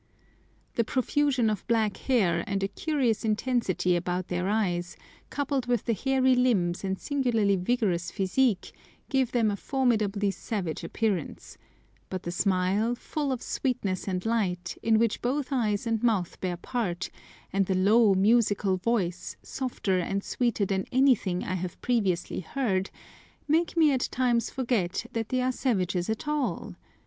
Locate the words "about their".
3.95-4.49